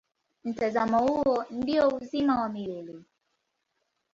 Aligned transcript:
Mtazamo 0.43 1.07
huo 1.07 1.45
ndio 1.51 1.87
uzima 1.89 2.41
wa 2.41 2.49
milele. 2.49 3.03